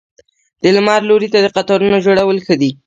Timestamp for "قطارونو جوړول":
1.55-2.37